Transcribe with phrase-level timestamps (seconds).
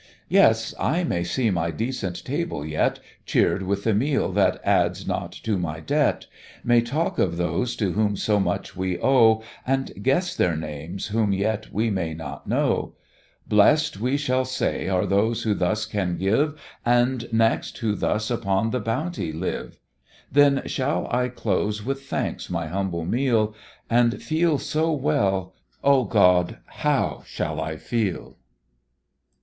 [0.29, 0.73] "Yes!
[0.79, 5.59] I may see my decent table yet Cheer'd with the meal that adds not to
[5.59, 6.25] my debt;
[6.63, 11.31] May talk of those to whom so much we owe, And guess their names whom
[11.33, 12.95] yet we may not know;
[13.47, 18.71] Blest, we shall say, are those who thus can give, And next who thus upon
[18.71, 19.77] the bounty live;
[20.31, 23.53] Then shall I close with thanks my humble meal.
[23.87, 26.57] And feel so well Oh, God!
[26.65, 28.37] how shall I feel!"